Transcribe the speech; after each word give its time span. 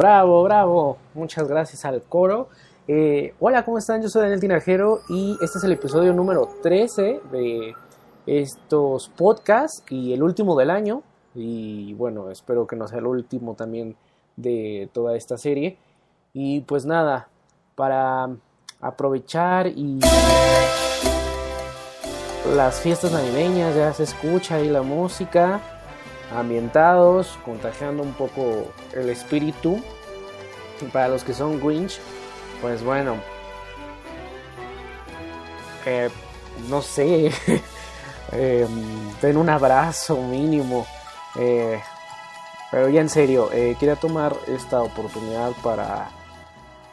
Bravo, 0.00 0.42
bravo. 0.44 0.98
Muchas 1.14 1.48
gracias 1.48 1.84
al 1.84 2.02
coro. 2.02 2.48
Eh, 2.88 3.34
hola, 3.38 3.64
¿cómo 3.64 3.78
están? 3.78 4.00
Yo 4.00 4.08
soy 4.08 4.22
Daniel 4.22 4.40
Tinajero 4.40 5.00
y 5.08 5.36
este 5.42 5.58
es 5.58 5.64
el 5.64 5.72
episodio 5.72 6.14
número 6.14 6.48
13 6.62 7.20
de 7.30 7.74
estos 8.26 9.08
podcasts 9.10 9.84
y 9.90 10.12
el 10.12 10.22
último 10.22 10.56
del 10.56 10.70
año. 10.70 11.02
Y 11.34 11.92
bueno, 11.94 12.30
espero 12.30 12.66
que 12.66 12.76
no 12.76 12.88
sea 12.88 13.00
el 13.00 13.06
último 13.06 13.54
también 13.54 13.96
de 14.36 14.88
toda 14.92 15.16
esta 15.16 15.36
serie. 15.36 15.76
Y 16.32 16.60
pues 16.60 16.86
nada, 16.86 17.28
para 17.80 18.28
aprovechar 18.82 19.66
y 19.68 19.98
las 22.54 22.78
fiestas 22.78 23.10
navideñas, 23.10 23.74
ya 23.74 23.90
se 23.94 24.02
escucha 24.02 24.56
ahí 24.56 24.68
la 24.68 24.82
música, 24.82 25.62
ambientados, 26.36 27.38
contagiando 27.42 28.02
un 28.02 28.12
poco 28.12 28.70
el 28.92 29.08
espíritu. 29.08 29.82
Y 30.82 30.84
para 30.92 31.08
los 31.08 31.24
que 31.24 31.32
son 31.32 31.58
Grinch, 31.58 31.98
pues 32.60 32.84
bueno, 32.84 33.16
no 36.68 36.82
sé, 36.82 37.32
eh, 38.32 38.66
un 39.22 39.48
abrazo 39.48 40.18
mínimo. 40.18 40.86
eh, 41.36 41.80
pero 42.70 42.90
ya 42.90 43.00
en 43.00 43.08
serio, 43.08 43.48
eh, 43.54 43.74
quería 43.80 43.96
tomar 43.96 44.36
esta 44.48 44.82
oportunidad 44.82 45.52
para 45.62 46.19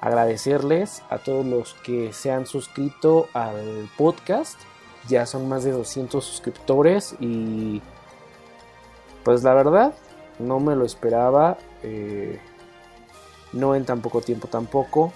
agradecerles 0.00 1.02
a 1.10 1.18
todos 1.18 1.44
los 1.44 1.74
que 1.74 2.12
se 2.12 2.30
han 2.30 2.46
suscrito 2.46 3.28
al 3.32 3.88
podcast. 3.96 4.58
Ya 5.08 5.26
son 5.26 5.48
más 5.48 5.64
de 5.64 5.72
200 5.72 6.24
suscriptores 6.24 7.14
y 7.20 7.80
pues 9.24 9.42
la 9.42 9.54
verdad 9.54 9.94
no 10.38 10.60
me 10.60 10.74
lo 10.76 10.84
esperaba. 10.84 11.58
eh, 11.82 12.40
no 13.52 13.74
en 13.74 13.84
tan 13.84 14.02
poco 14.02 14.20
tiempo 14.20 14.48
tampoco. 14.48 15.12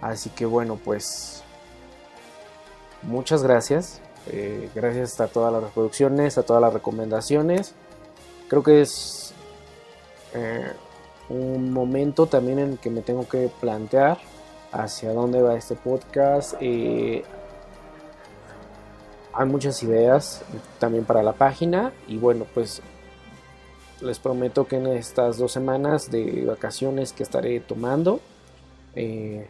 Así 0.00 0.30
que 0.30 0.46
bueno, 0.46 0.78
pues 0.82 1.42
muchas 3.02 3.42
gracias. 3.42 4.00
eh, 4.28 4.70
gracias 4.74 5.20
a 5.20 5.26
todas 5.26 5.52
las 5.52 5.62
reproducciones, 5.62 6.38
a 6.38 6.44
todas 6.44 6.62
las 6.62 6.72
recomendaciones. 6.72 7.74
Creo 8.48 8.62
que 8.62 8.82
es 8.82 9.34
eh, 10.34 10.72
un 11.32 11.72
momento 11.72 12.26
también 12.26 12.58
en 12.58 12.72
el 12.72 12.78
que 12.78 12.90
me 12.90 13.02
tengo 13.02 13.26
que 13.28 13.50
plantear 13.60 14.18
hacia 14.70 15.12
dónde 15.12 15.42
va 15.42 15.56
este 15.56 15.74
podcast. 15.74 16.54
eh, 16.60 17.24
hay 19.34 19.46
muchas 19.46 19.82
ideas 19.82 20.44
también 20.78 21.04
para 21.04 21.22
la 21.22 21.32
página 21.32 21.92
y 22.06 22.18
bueno, 22.18 22.44
pues 22.52 22.82
les 24.02 24.18
prometo 24.18 24.66
que 24.66 24.76
en 24.76 24.88
estas 24.88 25.38
dos 25.38 25.52
semanas 25.52 26.10
de 26.10 26.44
vacaciones 26.44 27.12
que 27.12 27.22
estaré 27.22 27.60
tomando, 27.60 28.20
eh, 28.94 29.46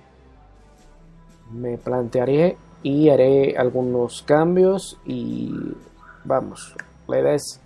me 1.50 1.78
plantearé 1.78 2.56
y 2.82 3.08
haré 3.08 3.56
algunos 3.56 4.22
cambios 4.22 4.98
y 5.04 5.52
vamos, 6.24 6.76
la 7.08 7.20
idea 7.20 7.34
es 7.34 7.60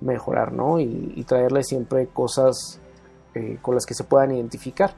mejorar, 0.00 0.52
¿no? 0.52 0.78
Y, 0.78 1.14
y 1.16 1.62
siempre 1.62 2.08
cosas 2.08 2.81
eh, 3.34 3.58
con 3.62 3.74
las 3.74 3.86
que 3.86 3.94
se 3.94 4.04
puedan 4.04 4.32
identificar. 4.32 4.92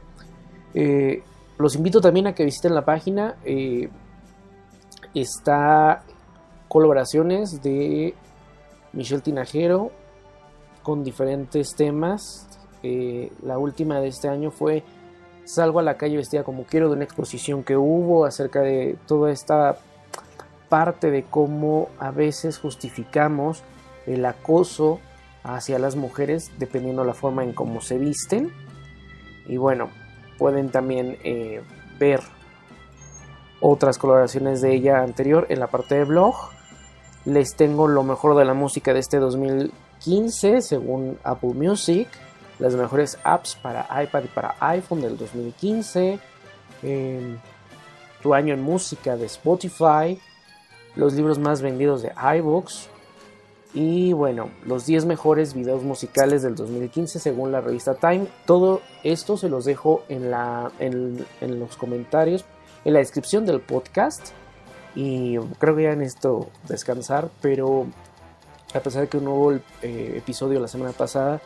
Eh, 0.75 1.23
los 1.59 1.77
invito 1.77 2.01
también 2.01 2.27
a 2.27 2.35
que 2.35 2.45
visiten 2.45 2.75
la 2.75 2.85
página. 2.85 3.37
eh, 3.45 3.89
está 5.15 6.03
colaboraciones 6.67 7.63
de 7.63 8.15
Michelle 8.93 9.23
Tinajero 9.23 9.93
con 10.83 11.05
diferentes 11.05 11.75
temas. 11.77 12.49
La 13.43 13.57
última 13.57 14.01
de 14.01 14.09
este 14.09 14.29
año 14.29 14.51
fue 14.51 14.83
Salgo 15.45 15.79
a 15.79 15.83
la 15.83 15.97
calle 15.97 16.17
vestida 16.17 16.43
como 16.43 16.65
quiero 16.65 16.89
de 16.89 16.95
una 16.95 17.05
exposición 17.05 17.65
que 17.65 17.77
hubo 17.77 18.25
acerca 18.25 18.61
de 18.61 18.97
toda 19.07 19.31
esta 19.31 19.77
parte 20.69 21.11
de 21.11 21.25
cómo 21.25 21.89
a 21.99 22.11
veces 22.11 22.59
justificamos 22.59 23.63
el 24.07 24.25
acoso 24.25 25.01
hacia 25.45 25.79
las 25.79 25.95
mujeres 25.95 26.51
dependiendo 26.59 27.03
de 27.03 27.09
la 27.09 27.15
forma 27.15 27.45
en 27.45 27.53
cómo 27.53 27.81
se 27.81 27.99
visten. 27.99 28.53
Y 29.47 29.59
bueno, 29.59 29.91
pueden 30.39 30.71
también 30.71 31.19
eh, 31.23 31.63
ver 31.99 32.21
otras 33.61 33.99
colaboraciones 33.99 34.61
de 34.61 34.75
ella 34.75 35.03
anterior 35.03 35.47
en 35.51 35.61
la 35.61 35.69
parte 35.69 35.95
de 35.95 36.05
blog. 36.05 36.35
Les 37.25 37.55
tengo 37.55 37.87
lo 37.87 38.03
mejor 38.03 38.37
de 38.37 38.45
la 38.45 38.55
música 38.55 38.93
de 38.93 39.01
este 39.01 39.19
2015 39.19 40.63
según 40.63 41.19
Apple 41.23 41.55
Music. 41.55 42.09
Las 42.59 42.75
mejores 42.75 43.19
apps 43.25 43.57
para 43.57 43.87
iPad 44.03 44.25
y 44.25 44.29
para 44.29 44.57
iPhone 44.61 45.01
del 45.01 45.17
2015. 45.17 46.19
eh, 46.83 47.37
tu 48.23 48.33
año 48.33 48.55
en 48.55 48.63
música 48.63 49.17
de 49.17 49.27
Spotify. 49.27 50.19
Los 50.97 51.13
libros 51.13 51.39
más 51.39 51.61
vendidos 51.61 52.03
de 52.03 52.13
iBooks. 52.39 52.89
Y 53.75 54.13
bueno, 54.13 54.51
los 54.65 54.87
10 54.87 55.05
mejores 55.05 55.53
videos 55.53 55.83
musicales 55.83 56.43
del 56.43 56.55
2015 56.55 57.19
según 57.19 57.51
la 57.51 57.61
revista 57.61 57.97
Time. 57.97 58.29
Todo 58.47 58.81
esto 59.03 59.37
se 59.37 59.49
los 59.49 59.65
dejo 59.65 60.05
en, 60.09 60.31
la, 60.31 60.71
en, 60.79 61.27
en 61.41 61.59
los 61.59 61.77
comentarios, 61.77 62.45
en 62.85 62.93
la 62.93 63.01
descripción 63.01 63.45
del 63.45 63.61
podcast. 63.61 64.29
Y 64.95 65.37
creo 65.59 65.75
que 65.75 65.83
ya 65.83 65.97
necesito 65.97 66.51
descansar, 66.69 67.31
pero 67.41 67.87
a 68.73 68.81
pesar 68.81 69.03
de 69.03 69.09
que 69.09 69.19
no 69.19 69.35
hubo 69.35 69.51
el 69.51 69.63
eh, 69.83 70.15
episodio 70.19 70.61
la 70.61 70.69
semana 70.69 70.93
pasada, 70.93 71.41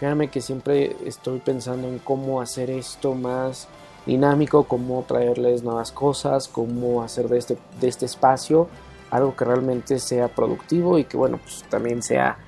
créanme 0.00 0.30
que 0.30 0.40
siempre 0.40 0.96
estoy 1.04 1.38
pensando 1.38 1.86
en 1.86 2.00
cómo 2.00 2.40
hacer 2.40 2.70
esto 2.70 3.14
más 3.14 3.68
dinámico, 4.04 4.64
cómo 4.64 5.04
traerles 5.06 5.62
nuevas 5.62 5.92
cosas, 5.92 6.48
cómo 6.48 7.04
hacer 7.04 7.28
de 7.28 7.38
este, 7.38 7.58
de 7.80 7.86
este 7.86 8.06
espacio 8.06 8.68
algo 9.10 9.34
que 9.34 9.44
realmente 9.44 9.98
sea 9.98 10.28
productivo 10.28 10.98
y 10.98 11.04
que 11.04 11.16
bueno, 11.16 11.38
pues 11.38 11.64
también 11.68 12.02
sea 12.02 12.38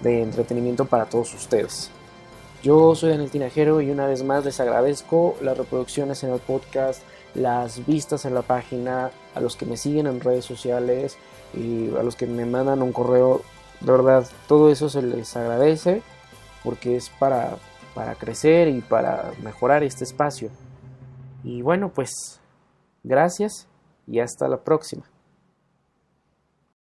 de 0.00 0.22
entretenimiento 0.22 0.84
para 0.84 1.06
todos 1.06 1.34
ustedes. 1.34 1.90
Yo 2.62 2.94
soy 2.94 3.10
Daniel 3.10 3.30
Tinajero 3.30 3.80
y 3.80 3.90
una 3.90 4.06
vez 4.06 4.24
más 4.24 4.44
les 4.44 4.58
agradezco 4.58 5.36
las 5.40 5.56
reproducciones 5.56 6.24
en 6.24 6.32
el 6.32 6.40
podcast, 6.40 7.02
las 7.34 7.86
vistas 7.86 8.24
en 8.24 8.34
la 8.34 8.42
página, 8.42 9.10
a 9.34 9.40
los 9.40 9.56
que 9.56 9.64
me 9.64 9.76
siguen 9.76 10.08
en 10.08 10.20
redes 10.20 10.44
sociales 10.44 11.16
y 11.54 11.94
a 11.94 12.02
los 12.02 12.16
que 12.16 12.26
me 12.26 12.46
mandan 12.46 12.82
un 12.82 12.92
correo. 12.92 13.42
De 13.80 13.92
verdad, 13.92 14.26
todo 14.48 14.70
eso 14.70 14.88
se 14.88 15.02
les 15.02 15.36
agradece 15.36 16.02
porque 16.64 16.96
es 16.96 17.10
para, 17.10 17.56
para 17.94 18.16
crecer 18.16 18.66
y 18.68 18.80
para 18.80 19.30
mejorar 19.40 19.84
este 19.84 20.02
espacio. 20.02 20.50
Y 21.44 21.62
bueno, 21.62 21.92
pues 21.94 22.40
gracias 23.04 23.68
y 24.08 24.18
hasta 24.18 24.48
la 24.48 24.64
próxima. 24.64 25.04